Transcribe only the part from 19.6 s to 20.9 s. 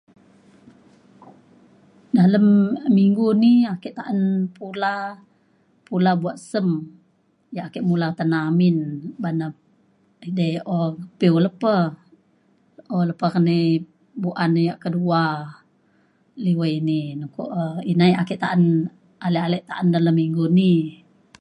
ta’an dalem minggu ni